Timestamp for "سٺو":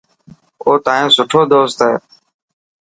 1.17-1.41